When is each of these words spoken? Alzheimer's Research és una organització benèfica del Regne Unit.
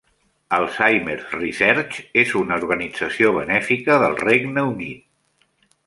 Alzheimer's 0.59 1.27
Research 1.41 1.99
és 2.23 2.33
una 2.41 2.57
organització 2.63 3.35
benèfica 3.39 4.03
del 4.07 4.21
Regne 4.27 4.69
Unit. 4.73 5.07